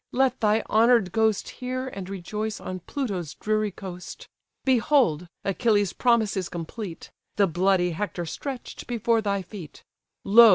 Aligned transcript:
let 0.11 0.39
thy 0.39 0.61
honour'd 0.67 1.11
ghost 1.11 1.47
Hear, 1.49 1.87
and 1.89 2.09
rejoice 2.09 2.59
on 2.59 2.79
Pluto's 2.79 3.35
dreary 3.35 3.69
coast; 3.69 4.27
Behold! 4.65 5.27
Achilles' 5.45 5.93
promise 5.93 6.35
is 6.35 6.49
complete; 6.49 7.11
The 7.35 7.45
bloody 7.45 7.91
Hector 7.91 8.25
stretch'd 8.25 8.87
before 8.87 9.21
thy 9.21 9.43
feet. 9.43 9.83
Lo! 10.23 10.49